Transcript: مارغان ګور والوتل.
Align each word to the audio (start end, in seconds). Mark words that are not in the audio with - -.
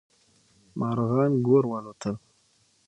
مارغان 0.79 1.31
ګور 1.45 1.63
والوتل. 1.67 2.15